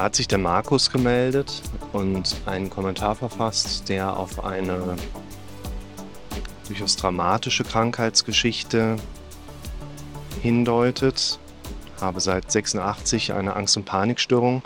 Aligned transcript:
Hat 0.00 0.16
sich 0.16 0.28
der 0.28 0.38
Markus 0.38 0.90
gemeldet 0.90 1.60
und 1.92 2.34
einen 2.46 2.70
Kommentar 2.70 3.14
verfasst, 3.14 3.90
der 3.90 4.16
auf 4.16 4.42
eine 4.42 4.96
durchaus 6.66 6.96
dramatische 6.96 7.64
Krankheitsgeschichte 7.64 8.96
hindeutet. 10.40 11.38
Habe 12.00 12.20
seit 12.20 12.50
86 12.50 13.34
eine 13.34 13.54
Angst- 13.56 13.76
und 13.76 13.84
Panikstörung. 13.84 14.62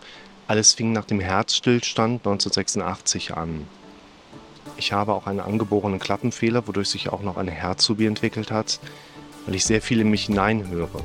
Alles 0.46 0.73
fing 0.73 0.92
nach 0.92 1.04
dem 1.04 1.18
Herzstillstand 1.18 2.24
1986 2.24 3.37
an. 3.37 3.66
Ich 4.76 4.92
habe 4.92 5.14
auch 5.14 5.26
einen 5.26 5.40
angeborenen 5.40 5.98
Klappenfehler, 5.98 6.68
wodurch 6.68 6.90
sich 6.90 7.09
auch 7.09 7.23
noch 7.23 7.38
eine 7.38 7.51
Herzsubi 7.51 8.06
entwickelt 8.06 8.52
hat, 8.52 8.78
weil 9.46 9.56
ich 9.56 9.64
sehr 9.64 9.82
viel 9.82 9.98
in 9.98 10.10
mich 10.10 10.26
hineinhöre. 10.26 11.02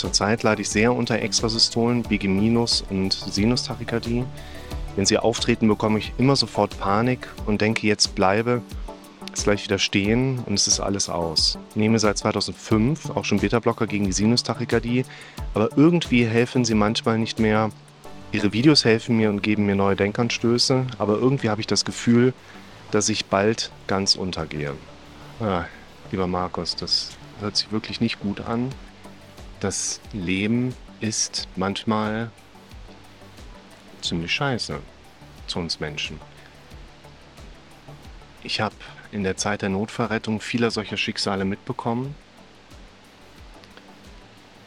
Zurzeit 0.00 0.42
leide 0.42 0.62
ich 0.62 0.70
sehr 0.70 0.94
unter 0.94 1.20
Extrasystolen, 1.20 2.04
BG- 2.04 2.86
und 2.88 3.12
Sinustachykardie. 3.12 4.24
Wenn 4.96 5.04
sie 5.04 5.18
auftreten, 5.18 5.68
bekomme 5.68 5.98
ich 5.98 6.14
immer 6.16 6.36
sofort 6.36 6.80
Panik 6.80 7.28
und 7.44 7.60
denke, 7.60 7.86
jetzt 7.86 8.14
bleibe, 8.14 8.62
ist 9.30 9.44
gleich 9.44 9.62
wieder 9.62 9.78
stehen 9.78 10.38
und 10.46 10.54
es 10.54 10.66
ist 10.66 10.80
alles 10.80 11.10
aus. 11.10 11.58
Ich 11.68 11.76
nehme 11.76 11.98
seit 11.98 12.16
2005 12.16 13.10
auch 13.10 13.26
schon 13.26 13.40
Beta-Blocker 13.40 13.86
gegen 13.86 14.06
die 14.06 14.12
Sinustachykardie, 14.12 15.04
aber 15.52 15.68
irgendwie 15.76 16.24
helfen 16.24 16.64
sie 16.64 16.74
manchmal 16.74 17.18
nicht 17.18 17.38
mehr. 17.38 17.68
Ihre 18.32 18.54
Videos 18.54 18.86
helfen 18.86 19.18
mir 19.18 19.28
und 19.28 19.42
geben 19.42 19.66
mir 19.66 19.74
neue 19.74 19.96
Denkanstöße, 19.96 20.86
aber 20.96 21.18
irgendwie 21.18 21.50
habe 21.50 21.60
ich 21.60 21.66
das 21.66 21.84
Gefühl, 21.84 22.32
dass 22.90 23.10
ich 23.10 23.26
bald 23.26 23.70
ganz 23.86 24.14
untergehe. 24.14 24.72
Ah, 25.40 25.64
lieber 26.10 26.26
Markus, 26.26 26.74
das 26.74 27.10
hört 27.42 27.58
sich 27.58 27.70
wirklich 27.70 28.00
nicht 28.00 28.18
gut 28.18 28.40
an 28.40 28.70
das 29.60 30.00
Leben 30.12 30.74
ist 31.00 31.48
manchmal 31.56 32.30
ziemlich 34.00 34.32
scheiße 34.32 34.80
zu 35.46 35.58
uns 35.58 35.80
Menschen. 35.80 36.20
Ich 38.42 38.60
habe 38.60 38.74
in 39.12 39.22
der 39.22 39.36
Zeit 39.36 39.62
der 39.62 39.68
Notverrettung 39.68 40.40
vieler 40.40 40.70
solcher 40.70 40.96
Schicksale 40.96 41.44
mitbekommen. 41.44 42.14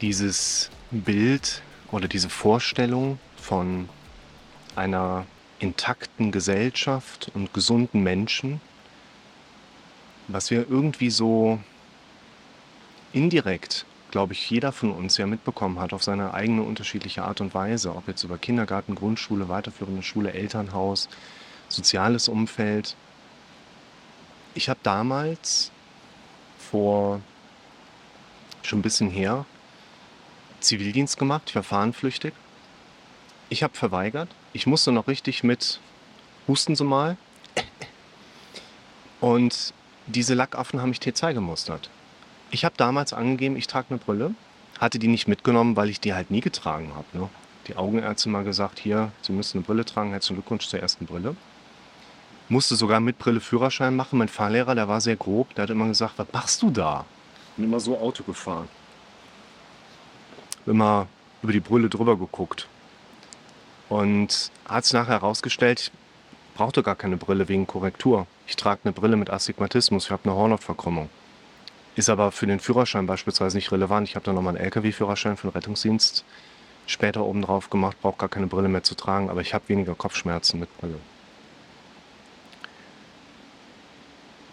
Dieses 0.00 0.70
Bild 0.90 1.62
oder 1.90 2.06
diese 2.06 2.28
Vorstellung 2.28 3.18
von 3.36 3.88
einer 4.76 5.26
intakten 5.58 6.30
Gesellschaft 6.30 7.30
und 7.34 7.52
gesunden 7.52 8.02
Menschen, 8.02 8.60
was 10.28 10.50
wir 10.50 10.68
irgendwie 10.68 11.10
so 11.10 11.58
indirekt 13.12 13.86
glaube 14.14 14.32
ich, 14.32 14.48
jeder 14.48 14.70
von 14.70 14.92
uns 14.92 15.16
ja 15.16 15.26
mitbekommen 15.26 15.80
hat 15.80 15.92
auf 15.92 16.04
seine 16.04 16.34
eigene 16.34 16.62
unterschiedliche 16.62 17.24
Art 17.24 17.40
und 17.40 17.52
Weise, 17.52 17.96
ob 17.96 18.06
jetzt 18.06 18.22
über 18.22 18.38
Kindergarten, 18.38 18.94
Grundschule, 18.94 19.48
weiterführende 19.48 20.04
Schule, 20.04 20.32
Elternhaus, 20.32 21.08
soziales 21.68 22.28
Umfeld. 22.28 22.94
Ich 24.54 24.68
habe 24.68 24.78
damals 24.84 25.72
vor 26.60 27.20
schon 28.62 28.78
ein 28.78 28.82
bisschen 28.82 29.10
her 29.10 29.46
Zivildienst 30.60 31.18
gemacht, 31.18 31.42
ich 31.48 31.56
war 31.56 31.64
fahrenflüchtig. 31.64 32.34
Ich 33.48 33.64
habe 33.64 33.74
verweigert. 33.74 34.28
Ich 34.52 34.68
musste 34.68 34.92
noch 34.92 35.08
richtig 35.08 35.42
mit 35.42 35.80
Husten 36.46 36.76
so 36.76 36.84
mal. 36.84 37.16
Und 39.20 39.74
diese 40.06 40.34
Lackaffen 40.34 40.80
haben 40.80 40.90
mich 40.90 41.00
T2 41.00 41.34
gemustert. 41.34 41.90
Ich 42.54 42.64
habe 42.64 42.76
damals 42.76 43.12
angegeben, 43.12 43.56
ich 43.56 43.66
trage 43.66 43.88
eine 43.90 43.98
Brille. 43.98 44.32
Hatte 44.78 45.00
die 45.00 45.08
nicht 45.08 45.26
mitgenommen, 45.26 45.74
weil 45.74 45.90
ich 45.90 45.98
die 45.98 46.14
halt 46.14 46.30
nie 46.30 46.40
getragen 46.40 46.92
habe. 46.94 47.06
Ne? 47.12 47.28
Die 47.66 47.74
Augenärzte 47.74 48.28
mal 48.28 48.44
gesagt, 48.44 48.78
hier, 48.78 49.10
Sie 49.22 49.32
müssen 49.32 49.58
eine 49.58 49.66
Brille 49.66 49.84
tragen, 49.84 50.10
herzlichen 50.10 50.36
Glückwunsch 50.36 50.68
zur 50.68 50.78
ersten 50.78 51.04
Brille. 51.04 51.34
Musste 52.48 52.76
sogar 52.76 53.00
mit 53.00 53.18
Brille 53.18 53.40
Führerschein 53.40 53.96
machen. 53.96 54.20
Mein 54.20 54.28
Fahrlehrer, 54.28 54.76
der 54.76 54.86
war 54.86 55.00
sehr 55.00 55.16
grob, 55.16 55.52
der 55.56 55.64
hat 55.64 55.70
immer 55.70 55.88
gesagt, 55.88 56.14
was 56.16 56.28
machst 56.32 56.62
du 56.62 56.70
da? 56.70 57.04
Bin 57.56 57.64
immer 57.64 57.80
so 57.80 57.98
Auto 57.98 58.22
gefahren. 58.22 58.68
Immer 60.64 61.08
über 61.42 61.52
die 61.52 61.58
Brille 61.58 61.88
drüber 61.88 62.16
geguckt. 62.16 62.68
Und 63.88 64.52
hat 64.68 64.84
sich 64.84 64.92
nachher 64.92 65.14
herausgestellt, 65.14 65.90
ich 65.90 66.54
brauchte 66.56 66.84
gar 66.84 66.94
keine 66.94 67.16
Brille 67.16 67.48
wegen 67.48 67.66
Korrektur. 67.66 68.28
Ich 68.46 68.54
trage 68.54 68.82
eine 68.84 68.92
Brille 68.92 69.16
mit 69.16 69.28
Astigmatismus, 69.28 70.04
ich 70.04 70.10
habe 70.12 70.22
eine 70.26 70.36
Hornhautverkrümmung. 70.36 71.08
Ist 71.96 72.08
aber 72.08 72.32
für 72.32 72.46
den 72.46 72.60
Führerschein 72.60 73.06
beispielsweise 73.06 73.56
nicht 73.56 73.70
relevant. 73.70 74.08
Ich 74.08 74.16
habe 74.16 74.24
dann 74.24 74.34
nochmal 74.34 74.56
einen 74.56 74.64
LKW-Führerschein 74.64 75.36
für 75.36 75.48
den 75.48 75.52
Rettungsdienst 75.52 76.24
später 76.86 77.24
oben 77.24 77.42
drauf 77.42 77.70
gemacht, 77.70 77.96
brauche 78.02 78.18
gar 78.18 78.28
keine 78.28 78.46
Brille 78.46 78.68
mehr 78.68 78.82
zu 78.82 78.94
tragen, 78.94 79.30
aber 79.30 79.40
ich 79.40 79.54
habe 79.54 79.68
weniger 79.68 79.94
Kopfschmerzen 79.94 80.60
mit 80.60 80.76
Brille. 80.78 80.98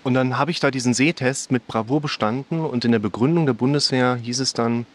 Und 0.04 0.16
dann 0.16 0.38
habe 0.38 0.50
ich 0.50 0.60
da 0.60 0.72
diesen 0.72 0.94
Sehtest 0.94 1.52
mit 1.52 1.68
Bravour 1.68 2.02
bestanden 2.02 2.62
und 2.62 2.86
in 2.86 2.92
der 2.92 3.00
Begründung 3.00 3.46
der 3.46 3.54
Bundeswehr 3.54 4.16
hieß 4.16 4.40
es 4.40 4.54
dann, 4.54 4.86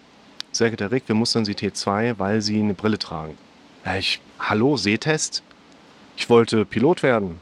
sehr 0.51 0.71
geehrter 0.71 0.91
Rick, 0.91 1.05
wir 1.07 1.15
mustern 1.15 1.45
Sie 1.45 1.55
T2, 1.55 2.19
weil 2.19 2.41
Sie 2.41 2.59
eine 2.59 2.75
Brille 2.75 2.99
tragen. 2.99 3.37
Ich, 3.99 4.21
hallo, 4.39 4.77
Sehtest? 4.77 5.43
Ich 6.17 6.29
wollte 6.29 6.65
Pilot 6.65 7.03
werden. 7.03 7.39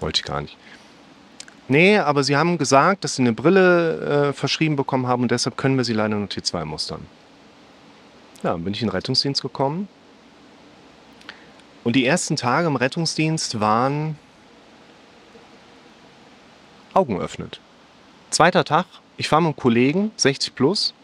Wollte 0.00 0.18
ich 0.18 0.24
gar 0.24 0.42
nicht. 0.42 0.56
Nee, 1.68 1.98
aber 1.98 2.24
sie 2.24 2.36
haben 2.36 2.58
gesagt, 2.58 3.04
dass 3.04 3.16
sie 3.16 3.22
eine 3.22 3.32
Brille 3.32 4.28
äh, 4.28 4.32
verschrieben 4.32 4.76
bekommen 4.76 5.06
haben 5.06 5.22
und 5.22 5.30
deshalb 5.30 5.56
können 5.56 5.76
wir 5.76 5.84
sie 5.84 5.92
leider 5.92 6.16
nur 6.16 6.28
T2 6.28 6.64
mustern. 6.64 7.06
Ja, 8.42 8.52
dann 8.52 8.64
bin 8.64 8.74
ich 8.74 8.82
in 8.82 8.88
den 8.88 8.92
Rettungsdienst 8.92 9.42
gekommen. 9.42 9.88
Und 11.84 11.96
die 11.96 12.04
ersten 12.04 12.36
Tage 12.36 12.66
im 12.66 12.76
Rettungsdienst 12.76 13.60
waren 13.60 14.16
Augen 16.94 17.20
öffnet. 17.20 17.60
Zweiter 18.30 18.64
Tag, 18.64 18.86
ich 19.16 19.28
fahre 19.28 19.42
mit 19.42 19.48
einem 19.48 19.56
Kollegen, 19.56 20.12
60 20.16 20.54
plus, 20.54 20.94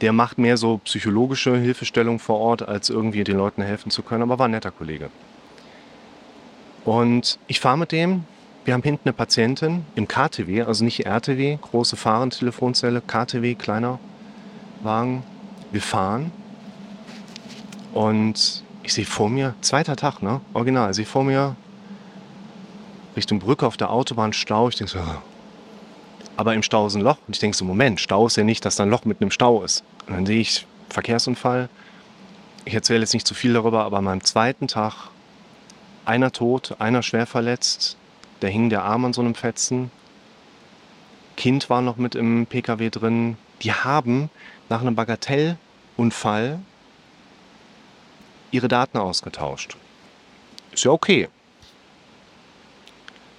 der 0.00 0.12
macht 0.12 0.38
mehr 0.38 0.56
so 0.56 0.78
psychologische 0.78 1.56
Hilfestellung 1.56 2.18
vor 2.18 2.38
Ort, 2.38 2.62
als 2.62 2.88
irgendwie 2.88 3.24
den 3.24 3.36
Leuten 3.36 3.62
helfen 3.62 3.90
zu 3.90 4.02
können, 4.02 4.22
aber 4.22 4.38
war 4.38 4.48
ein 4.48 4.52
netter 4.52 4.70
Kollege. 4.70 5.10
Und 6.84 7.38
ich 7.46 7.60
fahre 7.60 7.78
mit 7.78 7.92
dem, 7.92 8.24
wir 8.64 8.74
haben 8.74 8.82
hinten 8.82 9.08
eine 9.08 9.12
Patientin 9.12 9.84
im 9.94 10.06
KTW, 10.06 10.62
also 10.62 10.84
nicht 10.84 11.06
RTW, 11.06 11.58
große 11.60 11.96
Fahrentelefonzelle, 11.96 13.00
KTW, 13.00 13.54
kleiner 13.54 13.98
Wagen. 14.82 15.22
Wir 15.72 15.82
fahren 15.82 16.32
und 17.92 18.64
ich 18.82 18.92
sehe 18.92 19.04
vor 19.04 19.28
mir, 19.28 19.54
zweiter 19.60 19.96
Tag, 19.96 20.22
ne? 20.22 20.40
Original, 20.52 20.90
ich 20.90 20.96
sehe 20.96 21.06
vor 21.06 21.24
mir 21.24 21.56
Richtung 23.16 23.38
Brücke 23.38 23.66
auf 23.66 23.76
der 23.76 23.90
Autobahn 23.90 24.32
Stau. 24.32 24.68
Ich 24.68 24.76
denke 24.76 24.92
so, 24.92 24.98
aber 26.36 26.54
im 26.54 26.62
Stau 26.62 26.86
ist 26.86 26.94
ein 26.94 27.02
Loch. 27.02 27.18
Und 27.26 27.36
ich 27.36 27.38
denke 27.38 27.56
so, 27.56 27.64
Moment, 27.64 28.00
Stau 28.00 28.26
ist 28.26 28.36
ja 28.36 28.44
nicht, 28.44 28.64
dass 28.64 28.76
da 28.76 28.84
ein 28.84 28.90
Loch 28.90 29.04
mit 29.04 29.20
einem 29.20 29.30
Stau 29.30 29.62
ist. 29.62 29.84
Und 30.06 30.14
dann 30.14 30.26
sehe 30.26 30.40
ich 30.40 30.66
Verkehrsunfall. 30.88 31.68
Ich 32.64 32.74
erzähle 32.74 33.00
jetzt 33.00 33.14
nicht 33.14 33.26
zu 33.26 33.34
viel 33.34 33.52
darüber, 33.52 33.84
aber 33.84 33.98
an 33.98 34.04
meinem 34.04 34.24
zweiten 34.24 34.68
Tag 34.68 35.10
einer 36.04 36.32
tot, 36.32 36.76
einer 36.78 37.02
schwer 37.02 37.26
verletzt, 37.26 37.96
da 38.40 38.48
hing 38.48 38.70
der 38.70 38.84
Arm 38.84 39.04
an 39.04 39.12
so 39.12 39.20
einem 39.20 39.34
Fetzen. 39.34 39.90
Kind 41.36 41.70
war 41.70 41.80
noch 41.82 41.96
mit 41.96 42.14
im 42.14 42.46
Pkw 42.46 42.90
drin. 42.90 43.36
Die 43.62 43.72
haben 43.72 44.30
nach 44.68 44.80
einem 44.80 44.94
Bagatellunfall 44.94 46.60
ihre 48.50 48.68
Daten 48.68 48.98
ausgetauscht. 48.98 49.76
Ist 50.72 50.84
ja 50.84 50.90
okay. 50.90 51.28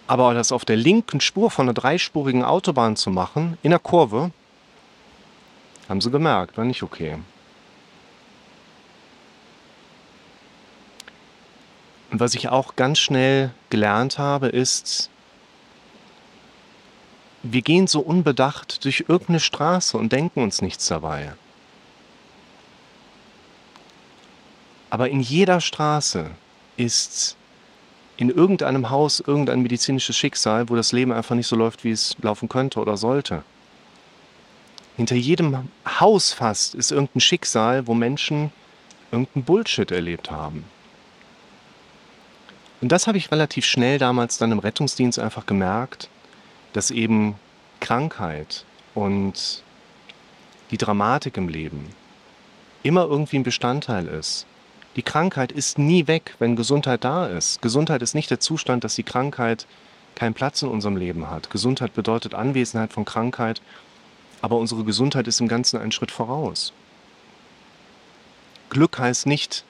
Aber 0.07 0.33
das 0.33 0.51
auf 0.51 0.65
der 0.65 0.75
linken 0.75 1.21
Spur 1.21 1.49
von 1.49 1.65
einer 1.65 1.73
dreispurigen 1.73 2.43
Autobahn 2.43 2.95
zu 2.95 3.09
machen, 3.09 3.57
in 3.63 3.71
der 3.71 3.79
Kurve, 3.79 4.31
haben 5.87 6.01
sie 6.01 6.11
gemerkt, 6.11 6.57
war 6.57 6.65
nicht 6.65 6.83
okay. 6.83 7.17
Und 12.11 12.19
was 12.19 12.35
ich 12.35 12.49
auch 12.49 12.75
ganz 12.75 12.99
schnell 12.99 13.51
gelernt 13.69 14.17
habe, 14.17 14.47
ist, 14.47 15.09
wir 17.41 17.61
gehen 17.61 17.87
so 17.87 18.01
unbedacht 18.01 18.83
durch 18.83 19.05
irgendeine 19.07 19.39
Straße 19.39 19.97
und 19.97 20.11
denken 20.11 20.43
uns 20.43 20.61
nichts 20.61 20.87
dabei. 20.87 21.33
Aber 24.89 25.09
in 25.09 25.21
jeder 25.21 25.61
Straße 25.61 26.31
ist 26.75 27.37
in 28.17 28.29
irgendeinem 28.29 28.89
Haus 28.89 29.21
irgendein 29.21 29.61
medizinisches 29.61 30.17
Schicksal, 30.17 30.69
wo 30.69 30.75
das 30.75 30.91
Leben 30.91 31.13
einfach 31.13 31.35
nicht 31.35 31.47
so 31.47 31.55
läuft, 31.55 31.85
wie 31.85 31.91
es 31.91 32.17
laufen 32.21 32.49
könnte 32.49 32.81
oder 32.81 32.97
sollte. 32.97 33.43
Hinter 34.97 35.15
jedem 35.15 35.69
Haus 35.87 36.33
fast 36.33 36.75
ist 36.75 36.91
irgendein 36.91 37.21
Schicksal, 37.21 37.87
wo 37.87 37.93
Menschen 37.93 38.51
irgendeinen 39.11 39.45
Bullshit 39.45 39.89
erlebt 39.91 40.29
haben. 40.29 40.65
Und 42.81 42.91
das 42.91 43.05
habe 43.07 43.17
ich 43.17 43.31
relativ 43.31 43.65
schnell 43.65 43.99
damals 43.99 44.39
dann 44.39 44.51
im 44.51 44.59
Rettungsdienst 44.59 45.19
einfach 45.19 45.45
gemerkt, 45.45 46.09
dass 46.73 46.89
eben 46.89 47.35
Krankheit 47.79 48.65
und 48.95 49.63
die 50.71 50.77
Dramatik 50.77 51.37
im 51.37 51.47
Leben 51.47 51.89
immer 52.83 53.03
irgendwie 53.03 53.37
ein 53.37 53.43
Bestandteil 53.43 54.07
ist. 54.07 54.47
Die 54.95 55.03
Krankheit 55.03 55.51
ist 55.51 55.77
nie 55.77 56.07
weg, 56.07 56.35
wenn 56.39 56.55
Gesundheit 56.55 57.03
da 57.03 57.27
ist. 57.27 57.61
Gesundheit 57.61 58.01
ist 58.01 58.15
nicht 58.15 58.31
der 58.31 58.39
Zustand, 58.39 58.83
dass 58.83 58.95
die 58.95 59.03
Krankheit 59.03 59.67
keinen 60.15 60.33
Platz 60.33 60.61
in 60.61 60.67
unserem 60.69 60.97
Leben 60.97 61.29
hat. 61.29 61.49
Gesundheit 61.49 61.93
bedeutet 61.93 62.33
Anwesenheit 62.33 62.91
von 62.91 63.05
Krankheit, 63.05 63.61
aber 64.41 64.57
unsere 64.57 64.83
Gesundheit 64.83 65.27
ist 65.27 65.39
im 65.39 65.47
Ganzen 65.47 65.79
einen 65.79 65.91
Schritt 65.91 66.11
voraus. 66.11 66.73
Glück 68.69 68.97
heißt 68.97 69.27
nicht 69.27 69.63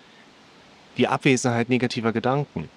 die 0.97 1.07
Abwesenheit 1.07 1.69
negativer 1.69 2.13
Gedanken. 2.13 2.69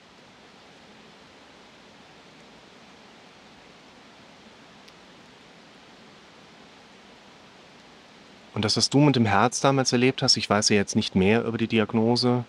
Und 8.55 8.65
das, 8.65 8.77
was 8.77 8.89
du 8.89 9.01
mit 9.01 9.17
dem 9.17 9.27
Herz 9.27 9.61
damals 9.61 9.93
erlebt 9.93 10.23
hast, 10.23 10.37
ich 10.37 10.49
weiß 10.49 10.69
ja 10.69 10.77
jetzt 10.77 10.95
nicht 10.95 11.17
mehr 11.17 11.45
über 11.45 11.59
die 11.59 11.67
Diagnose. 11.67 12.45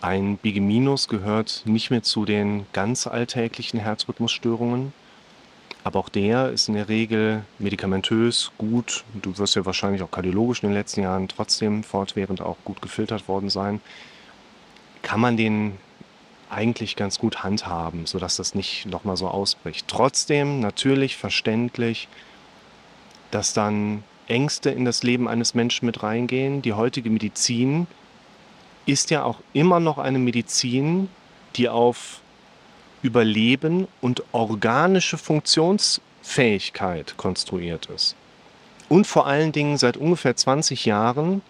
Ein 0.00 0.38
BG- 0.38 1.06
gehört 1.08 1.62
nicht 1.66 1.90
mehr 1.90 2.02
zu 2.02 2.24
den 2.24 2.66
ganz 2.72 3.06
alltäglichen 3.06 3.78
Herzrhythmusstörungen. 3.78 4.92
Aber 5.82 5.98
auch 5.98 6.08
der 6.08 6.50
ist 6.50 6.68
in 6.68 6.74
der 6.74 6.88
Regel 6.88 7.44
medikamentös 7.58 8.52
gut. 8.56 9.04
Du 9.20 9.36
wirst 9.36 9.54
ja 9.54 9.66
wahrscheinlich 9.66 10.02
auch 10.02 10.10
kardiologisch 10.10 10.62
in 10.62 10.70
den 10.70 10.76
letzten 10.76 11.02
Jahren 11.02 11.28
trotzdem 11.28 11.84
fortwährend 11.84 12.40
auch 12.40 12.56
gut 12.64 12.80
gefiltert 12.80 13.28
worden 13.28 13.50
sein. 13.50 13.82
Kann 15.02 15.20
man 15.20 15.36
den 15.36 15.76
eigentlich 16.48 16.96
ganz 16.96 17.18
gut 17.18 17.42
handhaben, 17.42 18.06
sodass 18.06 18.36
das 18.36 18.54
nicht 18.54 18.86
nochmal 18.86 19.18
so 19.18 19.28
ausbricht. 19.28 19.86
Trotzdem 19.88 20.60
natürlich 20.60 21.16
verständlich, 21.16 22.08
dass 23.30 23.52
dann 23.52 24.04
Ängste 24.28 24.70
in 24.70 24.84
das 24.84 25.02
Leben 25.02 25.28
eines 25.28 25.54
Menschen 25.54 25.86
mit 25.86 26.02
reingehen. 26.02 26.62
Die 26.62 26.72
heutige 26.72 27.10
Medizin 27.10 27.86
ist 28.86 29.10
ja 29.10 29.24
auch 29.24 29.40
immer 29.52 29.80
noch 29.80 29.98
eine 29.98 30.18
Medizin, 30.18 31.08
die 31.56 31.68
auf 31.68 32.20
Überleben 33.02 33.86
und 34.00 34.22
organische 34.32 35.18
Funktionsfähigkeit 35.18 37.14
konstruiert 37.16 37.86
ist. 37.94 38.16
Und 38.88 39.06
vor 39.06 39.26
allen 39.26 39.52
Dingen 39.52 39.76
seit 39.76 39.96
ungefähr 39.96 40.36
20 40.36 40.84
Jahren 40.86 41.42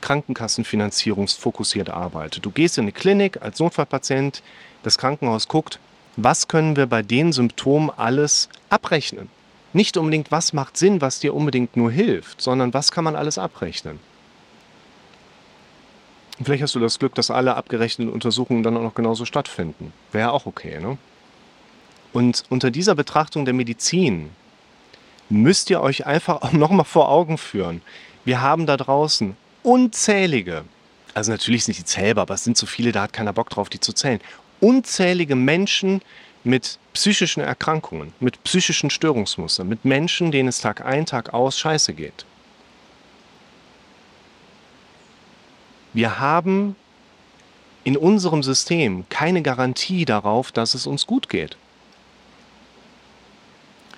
krankenkassenfinanzierungsfokussiert 0.00 1.88
arbeitet. 1.88 2.44
Du 2.44 2.50
gehst 2.50 2.76
in 2.76 2.84
eine 2.84 2.92
Klinik 2.92 3.40
als 3.40 3.58
Notfallpatient, 3.60 4.42
das 4.82 4.98
Krankenhaus 4.98 5.48
guckt, 5.48 5.78
was 6.16 6.46
können 6.46 6.76
wir 6.76 6.86
bei 6.86 7.02
den 7.02 7.32
Symptomen 7.32 7.90
alles 7.96 8.50
abrechnen? 8.68 9.30
Nicht 9.74 9.96
unbedingt, 9.96 10.30
was 10.30 10.52
macht 10.52 10.76
Sinn, 10.76 11.00
was 11.00 11.18
dir 11.18 11.34
unbedingt 11.34 11.76
nur 11.76 11.90
hilft, 11.90 12.40
sondern 12.40 12.72
was 12.72 12.92
kann 12.92 13.02
man 13.02 13.16
alles 13.16 13.38
abrechnen. 13.38 13.98
vielleicht 16.42 16.62
hast 16.62 16.76
du 16.76 16.80
das 16.80 16.98
Glück, 16.98 17.14
dass 17.16 17.30
alle 17.30 17.56
abgerechneten 17.56 18.12
Untersuchungen 18.12 18.62
dann 18.62 18.76
auch 18.76 18.82
noch 18.82 18.94
genauso 18.94 19.24
stattfinden. 19.24 19.92
Wäre 20.12 20.32
auch 20.32 20.46
okay, 20.46 20.80
ne? 20.80 20.96
Und 22.12 22.44
unter 22.48 22.70
dieser 22.70 22.94
Betrachtung 22.94 23.44
der 23.44 23.54
Medizin 23.54 24.30
müsst 25.28 25.70
ihr 25.70 25.80
euch 25.80 26.06
einfach 26.06 26.42
auch 26.42 26.52
nochmal 26.52 26.84
vor 26.84 27.08
Augen 27.08 27.36
führen. 27.36 27.82
Wir 28.24 28.40
haben 28.40 28.66
da 28.66 28.76
draußen 28.76 29.36
unzählige, 29.64 30.64
also 31.14 31.32
natürlich 31.32 31.64
sind 31.64 31.76
die 31.78 31.84
zählbar, 31.84 32.22
aber 32.22 32.34
es 32.34 32.44
sind 32.44 32.56
so 32.56 32.66
viele, 32.66 32.92
da 32.92 33.02
hat 33.02 33.12
keiner 33.12 33.32
Bock 33.32 33.50
drauf, 33.50 33.68
die 33.68 33.80
zu 33.80 33.92
zählen. 33.92 34.20
Unzählige 34.60 35.34
Menschen 35.34 36.00
mit 36.44 36.78
psychischen 36.92 37.42
Erkrankungen, 37.42 38.12
mit 38.20 38.42
psychischen 38.44 38.90
Störungsmustern, 38.90 39.68
mit 39.68 39.84
Menschen, 39.84 40.30
denen 40.30 40.48
es 40.48 40.60
Tag 40.60 40.84
ein, 40.84 41.06
Tag 41.06 41.34
aus 41.34 41.58
scheiße 41.58 41.94
geht. 41.94 42.24
Wir 45.94 46.18
haben 46.18 46.76
in 47.84 47.96
unserem 47.96 48.42
System 48.42 49.04
keine 49.08 49.42
Garantie 49.42 50.04
darauf, 50.04 50.52
dass 50.52 50.74
es 50.74 50.86
uns 50.86 51.06
gut 51.06 51.28
geht. 51.28 51.56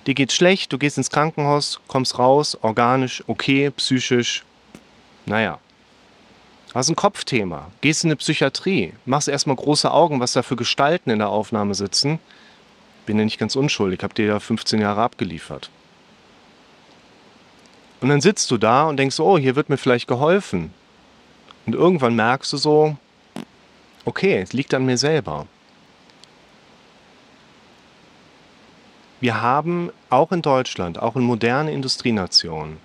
Dir 0.06 0.14
geht's 0.14 0.34
schlecht, 0.34 0.72
du 0.72 0.78
gehst 0.78 0.99
ins 0.99 1.10
Krankenhaus, 1.10 1.81
kommst 1.88 2.19
raus, 2.19 2.56
organisch, 2.62 3.25
okay, 3.26 3.70
psychisch, 3.70 4.44
naja. 5.25 5.58
Hast 6.76 6.90
ein 6.90 6.96
Kopfthema, 6.96 7.70
gehst 7.81 8.05
in 8.05 8.08
eine 8.08 8.17
Psychiatrie, 8.17 8.93
machst 9.06 9.28
erstmal 9.28 9.56
große 9.56 9.90
Augen, 9.90 10.20
was 10.20 10.34
da 10.34 10.43
für 10.43 10.56
Gestalten 10.56 11.11
in 11.11 11.19
der 11.19 11.31
Aufnahme 11.31 11.75
sitzen 11.75 12.19
bin 13.06 13.19
ja 13.19 13.25
nicht 13.25 13.38
ganz 13.38 13.56
unschuldig, 13.56 14.02
habe 14.02 14.14
dir 14.14 14.26
ja 14.26 14.40
15 14.40 14.81
Jahre 14.81 15.00
abgeliefert. 15.00 15.70
Und 18.00 18.11
dann 18.11 18.20
sitzt 18.20 18.50
du 18.50 18.58
da 18.58 18.84
und 18.84 18.99
denkst, 18.99 19.19
oh, 19.20 19.38
hier 19.38 19.56
wird 19.56 19.70
mir 19.70 19.78
vielleicht 19.78 20.06
geholfen. 20.06 20.75
Und 21.64 21.75
irgendwann 21.75 22.14
merkst 22.14 22.52
du 22.52 22.58
so, 22.58 22.96
okay, 24.05 24.38
es 24.43 24.52
liegt 24.52 24.75
an 24.75 24.84
mir 24.84 24.99
selber. 24.99 25.46
Wir 29.20 29.40
haben 29.40 29.90
auch 30.11 30.31
in 30.31 30.43
Deutschland, 30.43 30.99
auch 31.00 31.17
in 31.17 31.23
modernen 31.23 31.70
Industrienationen, 31.70 32.76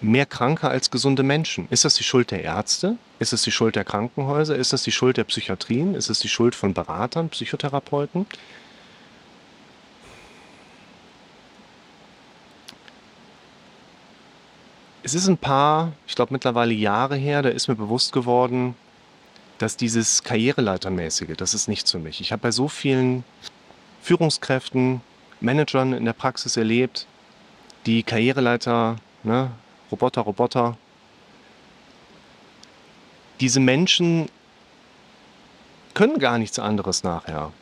mehr 0.00 0.26
Kranke 0.26 0.68
als 0.68 0.90
gesunde 0.90 1.22
Menschen. 1.22 1.66
Ist 1.70 1.84
das 1.84 1.94
die 1.94 2.04
Schuld 2.04 2.30
der 2.30 2.42
Ärzte? 2.42 2.98
Ist 3.18 3.32
es 3.32 3.42
die 3.42 3.50
Schuld 3.50 3.76
der 3.76 3.84
Krankenhäuser? 3.84 4.56
Ist 4.56 4.72
das 4.72 4.82
die 4.82 4.92
Schuld 4.92 5.16
der 5.16 5.24
Psychiatrien? 5.24 5.94
Ist 5.94 6.10
es 6.10 6.20
die 6.20 6.28
Schuld 6.28 6.54
von 6.54 6.74
Beratern, 6.74 7.28
Psychotherapeuten? 7.30 8.26
Es 15.02 15.14
ist 15.14 15.28
ein 15.28 15.38
paar, 15.38 15.92
ich 16.06 16.16
glaube 16.16 16.32
mittlerweile 16.32 16.74
Jahre 16.74 17.14
her, 17.14 17.40
da 17.40 17.48
ist 17.48 17.68
mir 17.68 17.76
bewusst 17.76 18.12
geworden, 18.12 18.74
dass 19.58 19.76
dieses 19.76 20.24
Karriereleitermäßige, 20.24 21.36
das 21.36 21.54
ist 21.54 21.68
nichts 21.68 21.92
für 21.92 22.00
mich. 22.00 22.20
Ich 22.20 22.32
habe 22.32 22.42
bei 22.42 22.50
so 22.50 22.68
vielen 22.68 23.24
Führungskräften, 24.02 25.00
Managern 25.40 25.92
in 25.92 26.04
der 26.04 26.12
Praxis 26.12 26.56
erlebt, 26.56 27.06
die 27.86 28.02
Karriereleiter, 28.02 28.96
ne, 29.22 29.50
Roboter, 29.90 30.22
Roboter, 30.22 30.76
diese 33.40 33.60
Menschen 33.60 34.28
können 35.94 36.18
gar 36.18 36.38
nichts 36.38 36.58
anderes 36.58 37.04
nachher. 37.04 37.52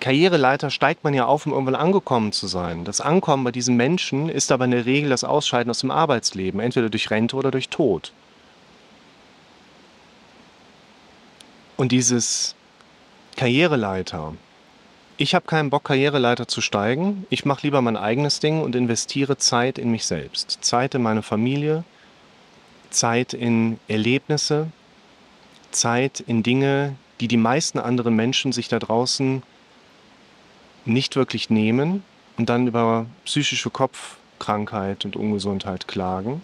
Karriereleiter 0.00 0.70
steigt 0.70 1.02
man 1.02 1.12
ja 1.12 1.26
auf, 1.26 1.46
um 1.46 1.52
irgendwann 1.52 1.74
angekommen 1.74 2.32
zu 2.32 2.46
sein. 2.46 2.84
Das 2.84 3.00
Ankommen 3.00 3.42
bei 3.44 3.50
diesen 3.50 3.76
Menschen 3.76 4.28
ist 4.28 4.52
aber 4.52 4.64
in 4.64 4.70
der 4.70 4.86
Regel 4.86 5.10
das 5.10 5.24
Ausscheiden 5.24 5.70
aus 5.70 5.80
dem 5.80 5.90
Arbeitsleben, 5.90 6.60
entweder 6.60 6.88
durch 6.88 7.10
Rente 7.10 7.36
oder 7.36 7.50
durch 7.50 7.68
Tod. 7.68 8.12
Und 11.76 11.92
dieses 11.92 12.54
Karriereleiter, 13.36 14.34
ich 15.20 15.34
habe 15.34 15.46
keinen 15.46 15.68
Bock, 15.68 15.84
Karriereleiter 15.84 16.46
zu 16.46 16.60
steigen. 16.60 17.26
Ich 17.28 17.44
mache 17.44 17.66
lieber 17.66 17.82
mein 17.82 17.96
eigenes 17.96 18.38
Ding 18.38 18.62
und 18.62 18.76
investiere 18.76 19.36
Zeit 19.36 19.76
in 19.76 19.90
mich 19.90 20.06
selbst. 20.06 20.58
Zeit 20.60 20.94
in 20.94 21.02
meine 21.02 21.22
Familie, 21.22 21.82
Zeit 22.90 23.34
in 23.34 23.80
Erlebnisse, 23.88 24.68
Zeit 25.72 26.20
in 26.20 26.44
Dinge, 26.44 26.94
die 27.18 27.26
die 27.26 27.36
meisten 27.36 27.80
anderen 27.80 28.14
Menschen 28.14 28.52
sich 28.52 28.68
da 28.68 28.78
draußen 28.78 29.42
nicht 30.84 31.16
wirklich 31.16 31.50
nehmen 31.50 32.04
und 32.36 32.48
dann 32.48 32.68
über 32.68 33.06
psychische 33.24 33.70
Kopfkrankheit 33.70 35.04
und 35.04 35.16
Ungesundheit 35.16 35.88
klagen, 35.88 36.42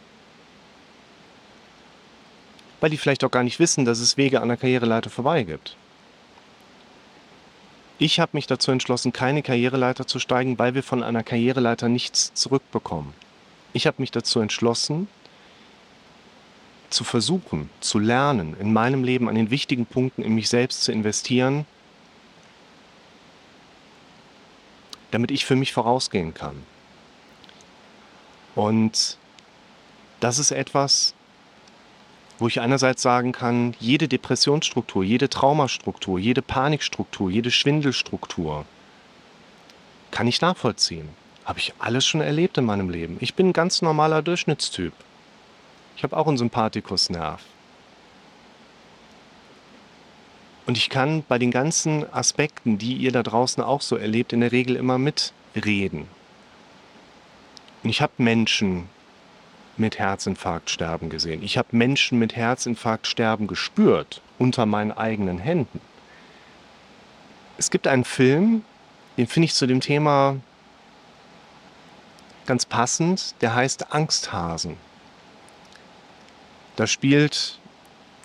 weil 2.80 2.90
die 2.90 2.98
vielleicht 2.98 3.22
auch 3.22 3.30
gar 3.30 3.44
nicht 3.44 3.60
wissen, 3.60 3.84
dass 3.84 4.00
es 4.00 4.16
Wege 4.16 4.40
an 4.40 4.48
der 4.48 4.56
Karriereleiter 4.56 5.10
vorbei 5.10 5.44
gibt. 5.44 5.76
Ich 7.98 8.18
habe 8.18 8.30
mich 8.34 8.46
dazu 8.46 8.72
entschlossen, 8.72 9.12
keine 9.12 9.42
Karriereleiter 9.42 10.06
zu 10.06 10.18
steigen, 10.18 10.58
weil 10.58 10.74
wir 10.74 10.82
von 10.82 11.02
einer 11.02 11.22
Karriereleiter 11.22 11.88
nichts 11.88 12.34
zurückbekommen. 12.34 13.14
Ich 13.72 13.86
habe 13.86 14.02
mich 14.02 14.10
dazu 14.10 14.40
entschlossen, 14.40 15.08
zu 16.90 17.04
versuchen, 17.04 17.70
zu 17.80 17.98
lernen, 17.98 18.56
in 18.58 18.72
meinem 18.72 19.04
Leben 19.04 19.28
an 19.28 19.34
den 19.34 19.50
wichtigen 19.50 19.86
Punkten 19.86 20.22
in 20.22 20.34
mich 20.34 20.48
selbst 20.48 20.84
zu 20.84 20.92
investieren, 20.92 21.66
damit 25.10 25.30
ich 25.30 25.44
für 25.44 25.56
mich 25.56 25.72
vorausgehen 25.72 26.34
kann. 26.34 26.62
Und 28.54 29.18
das 30.20 30.38
ist 30.38 30.50
etwas, 30.50 31.14
wo 32.38 32.48
ich 32.48 32.60
einerseits 32.60 33.02
sagen 33.02 33.32
kann, 33.32 33.74
jede 33.78 34.08
Depressionsstruktur, 34.08 35.04
jede 35.04 35.28
Traumastruktur, 35.28 36.18
jede 36.18 36.42
Panikstruktur, 36.42 37.30
jede 37.30 37.50
Schwindelstruktur 37.50 38.64
kann 40.10 40.26
ich 40.26 40.40
nachvollziehen. 40.40 41.08
Habe 41.44 41.58
ich 41.58 41.74
alles 41.78 42.06
schon 42.06 42.20
erlebt 42.20 42.56
in 42.58 42.64
meinem 42.64 42.88
Leben. 42.88 43.16
Ich 43.20 43.34
bin 43.34 43.48
ein 43.48 43.52
ganz 43.52 43.82
normaler 43.82 44.22
Durchschnittstyp. 44.22 44.92
Ich 45.96 46.02
habe 46.02 46.16
auch 46.16 46.26
einen 46.26 46.38
Sympathikusnerv. 46.38 47.40
Und 50.66 50.78
ich 50.78 50.88
kann 50.88 51.22
bei 51.28 51.38
den 51.38 51.50
ganzen 51.50 52.10
Aspekten, 52.12 52.78
die 52.78 52.94
ihr 52.94 53.12
da 53.12 53.22
draußen 53.22 53.62
auch 53.62 53.82
so 53.82 53.96
erlebt, 53.96 54.32
in 54.32 54.40
der 54.40 54.52
Regel 54.52 54.76
immer 54.76 54.98
mitreden. 54.98 56.08
Und 57.82 57.90
ich 57.90 58.00
habe 58.00 58.12
Menschen 58.16 58.88
mit 59.76 59.98
Herzinfarkt 59.98 60.70
sterben 60.70 61.08
gesehen. 61.08 61.42
Ich 61.42 61.58
habe 61.58 61.68
Menschen 61.72 62.18
mit 62.18 62.36
Herzinfarkt 62.36 63.06
sterben 63.06 63.46
gespürt 63.46 64.20
unter 64.38 64.66
meinen 64.66 64.92
eigenen 64.92 65.38
Händen. 65.38 65.80
Es 67.58 67.70
gibt 67.70 67.86
einen 67.86 68.04
Film, 68.04 68.64
den 69.16 69.26
finde 69.26 69.46
ich 69.46 69.54
zu 69.54 69.66
dem 69.66 69.80
Thema 69.80 70.36
ganz 72.46 72.66
passend, 72.66 73.34
der 73.40 73.54
heißt 73.54 73.92
Angsthasen. 73.92 74.76
Da 76.76 76.86
spielt 76.86 77.58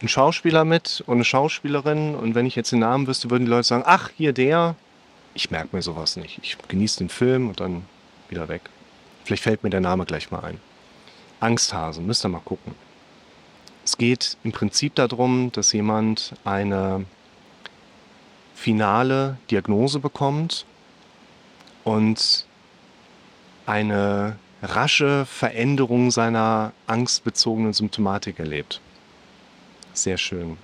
ein 0.01 0.07
Schauspieler 0.07 0.65
mit 0.65 1.03
und 1.05 1.15
eine 1.15 1.25
Schauspielerin 1.25 2.15
und 2.15 2.35
wenn 2.35 2.45
ich 2.45 2.55
jetzt 2.55 2.71
den 2.71 2.79
Namen 2.79 3.07
wüsste, 3.07 3.29
würden 3.29 3.45
die 3.45 3.51
Leute 3.51 3.67
sagen, 3.67 3.83
ach, 3.85 4.09
hier 4.15 4.33
der. 4.33 4.75
Ich 5.33 5.51
merke 5.51 5.75
mir 5.75 5.81
sowas 5.81 6.15
nicht. 6.15 6.39
Ich 6.41 6.57
genieße 6.67 6.99
den 6.99 7.09
Film 7.09 7.49
und 7.49 7.59
dann 7.59 7.85
wieder 8.29 8.47
weg. 8.47 8.61
Vielleicht 9.25 9.43
fällt 9.43 9.63
mir 9.63 9.69
der 9.69 9.81
Name 9.81 10.05
gleich 10.05 10.31
mal 10.31 10.43
ein. 10.43 10.59
Angsthasen, 11.39 12.05
müsst 12.05 12.25
ihr 12.25 12.29
mal 12.29 12.39
gucken. 12.39 12.75
Es 13.83 13.97
geht 13.97 14.37
im 14.43 14.51
Prinzip 14.51 14.95
darum, 14.95 15.51
dass 15.51 15.73
jemand 15.73 16.33
eine 16.43 17.05
finale 18.55 19.37
Diagnose 19.49 19.99
bekommt 19.99 20.65
und 21.83 22.45
eine 23.65 24.35
rasche 24.61 25.25
Veränderung 25.25 26.11
seiner 26.11 26.73
angstbezogenen 26.87 27.73
Symptomatik 27.73 28.39
erlebt. 28.39 28.81
Sehr 29.93 30.17
schön. 30.17 30.57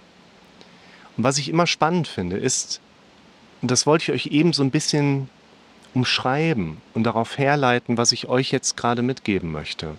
Und 1.18 1.24
was 1.24 1.38
ich 1.38 1.50
immer 1.50 1.68
spannend 1.68 2.08
finde, 2.08 2.38
ist, 2.38 2.82
und 3.62 3.72
das 3.72 3.88
wollte 3.88 4.04
ich 4.04 4.12
euch 4.12 4.32
eben 4.32 4.54
so 4.54 4.64
ein 4.64 4.72
bisschen 4.72 5.30
umschreiben 5.94 6.82
und 6.94 7.04
darauf 7.04 7.38
herleiten, 7.38 7.98
was 7.98 8.12
ich 8.12 8.28
euch 8.28 8.52
jetzt 8.52 8.76
gerade 8.76 9.02
mitgeben 9.02 9.52
möchte. 9.52 9.96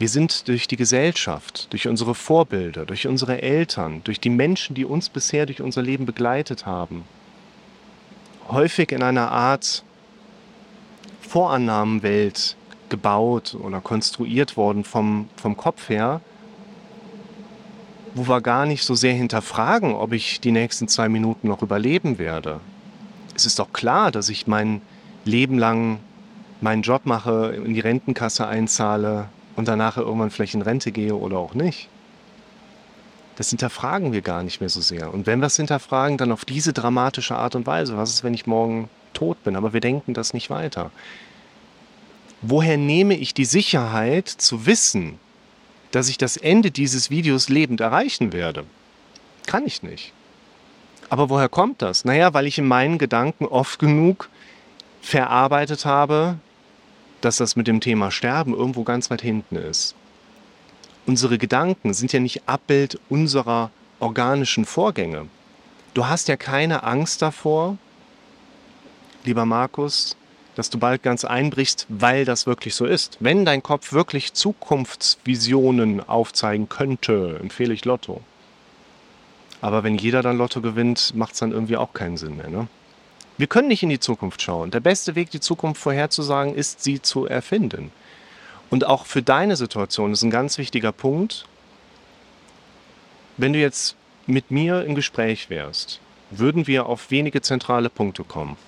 Wir 0.00 0.08
sind 0.08 0.48
durch 0.48 0.66
die 0.66 0.78
Gesellschaft, 0.78 1.70
durch 1.74 1.86
unsere 1.86 2.14
Vorbilder, 2.14 2.86
durch 2.86 3.06
unsere 3.06 3.42
Eltern, 3.42 4.00
durch 4.02 4.18
die 4.18 4.30
Menschen, 4.30 4.74
die 4.74 4.86
uns 4.86 5.10
bisher 5.10 5.44
durch 5.44 5.60
unser 5.60 5.82
Leben 5.82 6.06
begleitet 6.06 6.64
haben, 6.64 7.04
häufig 8.48 8.92
in 8.92 9.02
einer 9.02 9.30
Art 9.30 9.84
Vorannahmenwelt 11.20 12.56
gebaut 12.88 13.54
oder 13.62 13.82
konstruiert 13.82 14.56
worden 14.56 14.84
vom, 14.84 15.28
vom 15.36 15.54
Kopf 15.58 15.90
her, 15.90 16.22
wo 18.14 18.26
wir 18.26 18.40
gar 18.40 18.64
nicht 18.64 18.84
so 18.84 18.94
sehr 18.94 19.12
hinterfragen, 19.12 19.92
ob 19.92 20.14
ich 20.14 20.40
die 20.40 20.50
nächsten 20.50 20.88
zwei 20.88 21.10
Minuten 21.10 21.46
noch 21.46 21.60
überleben 21.60 22.16
werde. 22.16 22.60
Es 23.36 23.44
ist 23.44 23.58
doch 23.58 23.74
klar, 23.74 24.10
dass 24.10 24.30
ich 24.30 24.46
mein 24.46 24.80
Leben 25.26 25.58
lang 25.58 25.98
meinen 26.62 26.80
Job 26.80 27.02
mache, 27.04 27.52
in 27.54 27.74
die 27.74 27.80
Rentenkasse 27.80 28.46
einzahle 28.46 29.28
und 29.60 29.68
danach 29.68 29.96
irgendwann 29.96 30.30
vielleicht 30.30 30.54
in 30.54 30.62
Rente 30.62 30.90
gehe 30.90 31.14
oder 31.14 31.38
auch 31.38 31.54
nicht. 31.54 31.88
Das 33.36 33.50
hinterfragen 33.50 34.12
wir 34.12 34.22
gar 34.22 34.42
nicht 34.42 34.60
mehr 34.60 34.68
so 34.68 34.80
sehr. 34.80 35.14
Und 35.14 35.26
wenn 35.26 35.38
wir 35.38 35.46
es 35.46 35.56
hinterfragen, 35.56 36.18
dann 36.18 36.32
auf 36.32 36.44
diese 36.44 36.72
dramatische 36.72 37.36
Art 37.36 37.54
und 37.54 37.66
Weise. 37.66 37.96
Was 37.96 38.10
ist, 38.10 38.24
wenn 38.24 38.34
ich 38.34 38.46
morgen 38.46 38.90
tot 39.14 39.42
bin? 39.44 39.56
Aber 39.56 39.72
wir 39.72 39.80
denken 39.80 40.12
das 40.12 40.34
nicht 40.34 40.50
weiter. 40.50 40.90
Woher 42.42 42.76
nehme 42.76 43.16
ich 43.16 43.32
die 43.32 43.44
Sicherheit 43.44 44.28
zu 44.28 44.66
wissen, 44.66 45.18
dass 45.90 46.08
ich 46.08 46.18
das 46.18 46.36
Ende 46.36 46.70
dieses 46.70 47.10
Videos 47.10 47.48
lebend 47.48 47.80
erreichen 47.80 48.32
werde. 48.32 48.64
Kann 49.46 49.66
ich 49.66 49.82
nicht. 49.82 50.12
Aber 51.08 51.28
woher 51.28 51.48
kommt 51.48 51.82
das? 51.82 52.04
Naja, 52.04 52.32
weil 52.34 52.46
ich 52.46 52.58
in 52.58 52.68
meinen 52.68 52.98
Gedanken 52.98 53.46
oft 53.46 53.78
genug 53.78 54.28
verarbeitet 55.02 55.84
habe, 55.84 56.36
dass 57.20 57.36
das 57.36 57.56
mit 57.56 57.66
dem 57.66 57.80
Thema 57.80 58.10
Sterben 58.10 58.54
irgendwo 58.54 58.84
ganz 58.84 59.10
weit 59.10 59.22
hinten 59.22 59.56
ist. 59.56 59.94
Unsere 61.06 61.38
Gedanken 61.38 61.94
sind 61.94 62.12
ja 62.12 62.20
nicht 62.20 62.48
Abbild 62.48 63.00
unserer 63.08 63.70
organischen 63.98 64.64
Vorgänge. 64.64 65.26
Du 65.94 66.06
hast 66.06 66.28
ja 66.28 66.36
keine 66.36 66.84
Angst 66.84 67.22
davor, 67.22 67.76
lieber 69.24 69.44
Markus, 69.44 70.16
dass 70.54 70.70
du 70.70 70.78
bald 70.78 71.02
ganz 71.02 71.24
einbrichst, 71.24 71.86
weil 71.88 72.24
das 72.24 72.46
wirklich 72.46 72.74
so 72.74 72.84
ist. 72.84 73.16
Wenn 73.20 73.44
dein 73.44 73.62
Kopf 73.62 73.92
wirklich 73.92 74.34
Zukunftsvisionen 74.34 76.06
aufzeigen 76.06 76.68
könnte, 76.68 77.38
empfehle 77.40 77.74
ich 77.74 77.84
Lotto. 77.84 78.20
Aber 79.60 79.84
wenn 79.84 79.96
jeder 79.96 80.22
dann 80.22 80.38
Lotto 80.38 80.60
gewinnt, 80.60 81.14
macht 81.14 81.34
es 81.34 81.40
dann 81.40 81.52
irgendwie 81.52 81.76
auch 81.76 81.92
keinen 81.92 82.16
Sinn 82.16 82.36
mehr. 82.36 82.48
Ne? 82.48 82.68
Wir 83.40 83.46
können 83.46 83.68
nicht 83.68 83.82
in 83.82 83.88
die 83.88 83.98
Zukunft 83.98 84.42
schauen. 84.42 84.70
Der 84.70 84.80
beste 84.80 85.14
Weg, 85.14 85.30
die 85.30 85.40
Zukunft 85.40 85.80
vorherzusagen, 85.80 86.54
ist, 86.54 86.84
sie 86.84 87.00
zu 87.00 87.24
erfinden. 87.24 87.90
Und 88.68 88.84
auch 88.84 89.06
für 89.06 89.22
deine 89.22 89.56
Situation 89.56 90.12
ist 90.12 90.20
ein 90.22 90.30
ganz 90.30 90.58
wichtiger 90.58 90.92
Punkt, 90.92 91.46
wenn 93.38 93.54
du 93.54 93.58
jetzt 93.58 93.96
mit 94.26 94.50
mir 94.50 94.84
im 94.84 94.94
Gespräch 94.94 95.48
wärst, 95.48 96.00
würden 96.30 96.66
wir 96.66 96.84
auf 96.84 97.10
wenige 97.10 97.40
zentrale 97.40 97.88
Punkte 97.88 98.24
kommen. 98.24 98.58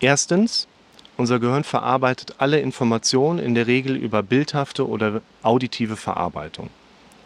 Erstens, 0.00 0.68
unser 1.16 1.40
Gehirn 1.40 1.64
verarbeitet 1.64 2.34
alle 2.36 2.60
Informationen 2.60 3.38
in 3.38 3.54
der 3.54 3.66
Regel 3.66 3.96
über 3.96 4.22
bildhafte 4.22 4.86
oder 4.86 5.22
auditive 5.42 5.96
Verarbeitung. 5.96 6.68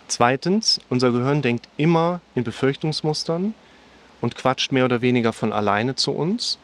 Zweitens, 0.06 0.80
unser 0.88 1.10
Gehirn 1.10 1.42
denkt 1.42 1.66
immer 1.76 2.20
in 2.36 2.44
Befürchtungsmustern 2.44 3.54
und 4.20 4.36
quatscht 4.36 4.70
mehr 4.70 4.84
oder 4.84 5.00
weniger 5.00 5.32
von 5.32 5.52
alleine 5.52 5.96
zu 5.96 6.12
uns, 6.12 6.58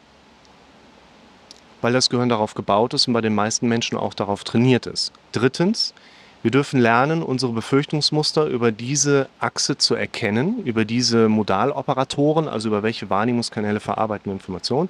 weil 1.81 1.93
das 1.93 2.09
Gehirn 2.09 2.29
darauf 2.29 2.53
gebaut 2.53 2.93
ist 2.93 3.07
und 3.07 3.13
bei 3.13 3.21
den 3.21 3.35
meisten 3.35 3.67
Menschen 3.67 3.97
auch 3.97 4.13
darauf 4.13 4.43
trainiert 4.43 4.85
ist. 4.85 5.13
Drittens, 5.31 5.93
wir 6.41 6.51
dürfen 6.51 6.79
lernen, 6.79 7.21
unsere 7.21 7.51
Befürchtungsmuster 7.51 8.45
über 8.45 8.71
diese 8.71 9.27
Achse 9.39 9.77
zu 9.77 9.95
erkennen, 9.95 10.63
über 10.63 10.85
diese 10.85 11.29
Modaloperatoren, 11.29 12.47
also 12.47 12.69
über 12.69 12.83
welche 12.83 13.09
Wahrnehmungskanäle 13.09 13.79
verarbeiten 13.79 14.31
Informationen, 14.31 14.89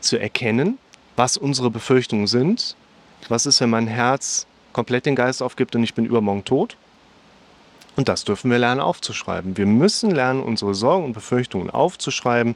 zu 0.00 0.18
erkennen 0.18 0.78
was 1.16 1.36
unsere 1.36 1.70
Befürchtungen 1.70 2.26
sind. 2.26 2.76
Was 3.28 3.46
ist, 3.46 3.60
wenn 3.60 3.70
mein 3.70 3.86
Herz 3.86 4.46
komplett 4.72 5.06
den 5.06 5.16
Geist 5.16 5.42
aufgibt 5.42 5.74
und 5.76 5.82
ich 5.82 5.94
bin 5.94 6.04
übermorgen 6.04 6.44
tot? 6.44 6.76
Und 7.96 8.08
das 8.08 8.24
dürfen 8.24 8.50
wir 8.50 8.58
lernen 8.58 8.80
aufzuschreiben. 8.80 9.56
Wir 9.56 9.66
müssen 9.66 10.10
lernen, 10.10 10.42
unsere 10.42 10.74
Sorgen 10.74 11.04
und 11.04 11.12
Befürchtungen 11.12 11.70
aufzuschreiben, 11.70 12.54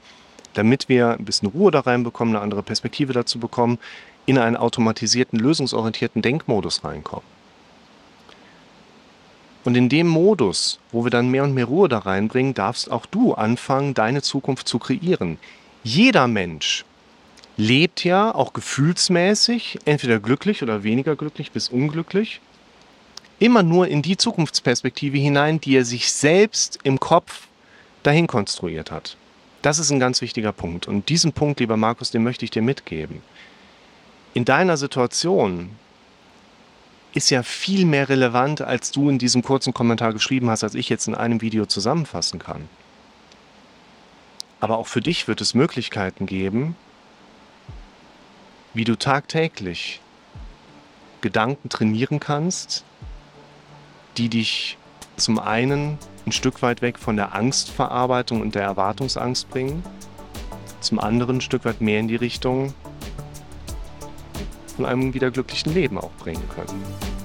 damit 0.57 0.89
wir 0.89 1.11
ein 1.11 1.25
bisschen 1.25 1.49
Ruhe 1.49 1.71
da 1.71 1.81
reinbekommen, 1.81 2.35
eine 2.35 2.43
andere 2.43 2.63
Perspektive 2.63 3.13
dazu 3.13 3.39
bekommen, 3.39 3.79
in 4.25 4.39
einen 4.39 4.57
automatisierten, 4.57 5.39
lösungsorientierten 5.39 6.23
Denkmodus 6.23 6.85
reinkommen. 6.85 7.27
Und 9.65 9.77
in 9.77 9.89
dem 9.89 10.07
Modus, 10.07 10.79
wo 10.93 11.05
wir 11.05 11.11
dann 11.11 11.31
mehr 11.31 11.43
und 11.43 11.53
mehr 11.53 11.65
Ruhe 11.65 11.89
da 11.89 11.99
reinbringen, 11.99 12.55
darfst 12.55 12.91
auch 12.91 13.05
du 13.05 13.35
anfangen, 13.35 13.95
deine 13.95 14.23
Zukunft 14.23 14.69
zu 14.69 14.79
kreieren. 14.79 15.39
Jeder 15.83 16.29
Mensch 16.29 16.85
lebt 17.57 18.05
ja 18.05 18.35
auch 18.35 18.53
gefühlsmäßig, 18.53 19.81
entweder 19.85 20.21
glücklich 20.21 20.63
oder 20.63 20.85
weniger 20.85 21.17
glücklich 21.17 21.51
bis 21.51 21.69
unglücklich, 21.69 22.41
immer 23.39 23.63
nur 23.63 23.89
in 23.89 24.03
die 24.03 24.17
Zukunftsperspektive 24.17 25.19
hinein, 25.19 25.61
die 25.61 25.77
er 25.77 25.85
sich 25.85 26.13
selbst 26.13 26.79
im 26.85 27.01
Kopf 27.01 27.49
dahin 28.03 28.27
konstruiert 28.27 28.91
hat. 28.91 29.17
Das 29.63 29.79
ist 29.79 29.91
ein 29.91 30.01
ganz 30.01 30.21
wichtiger 30.21 30.53
Punkt. 30.53 30.87
Und 30.87 31.09
diesen 31.09 31.33
Punkt, 31.33 31.61
lieber 31.61 31.77
Markus, 31.77 32.11
den 32.11 32.23
möchte 32.23 32.45
ich 32.45 32.51
dir 32.51 32.63
mitgeben. 32.63 33.23
In 34.35 34.45
deiner 34.45 34.77
Situation 34.77 35.71
ist 37.15 37.31
ja 37.31 37.43
viel 37.43 37.87
mehr 37.87 38.09
relevant, 38.09 38.61
als 38.61 38.91
du 38.91 39.09
in 39.09 39.19
diesem 39.19 39.43
kurzen 39.43 39.73
Kommentar 39.73 40.13
geschrieben 40.13 40.51
hast, 40.51 40.63
als 40.63 40.75
ich 40.75 40.89
jetzt 40.89 41.09
in 41.09 41.15
einem 41.15 41.41
Video 41.41 41.65
zusammenfassen 41.65 42.39
kann. 42.39 42.69
Aber 44.61 44.79
auch 44.79 44.87
für 44.87 45.01
dich 45.01 45.27
wird 45.27 45.41
es 45.41 45.55
Möglichkeiten 45.55 46.27
geben, 46.27 46.77
wie 48.75 48.85
du 48.85 48.97
tagtäglich 48.97 50.01
Gedanken 51.23 51.71
trainieren 51.71 52.21
kannst, 52.21 52.85
die 54.19 54.29
dich 54.29 54.77
zum 55.17 55.39
einen 55.39 55.99
ein 56.27 56.33
Stück 56.33 56.61
weit 56.63 56.83
weg 56.83 56.99
von 56.99 57.17
der 57.17 57.35
Angstverarbeitung 57.35 58.41
und 58.41 58.55
der 58.55 58.63
Erwartungsangst 58.63 59.49
bringen, 59.49 59.83
zum 60.81 60.99
anderen 60.99 61.37
ein 61.37 61.41
Stück 61.41 61.65
weit 61.65 61.81
mehr 61.81 62.01
in 62.01 62.09
die 62.09 62.17
Richtung 62.17 62.75
von 64.75 64.85
einem 64.87 65.15
wieder 65.15 65.31
glücklichen 65.31 65.73
Leben 65.73 65.99
auch 65.99 66.11
bringen 66.19 66.43
können. 66.55 67.16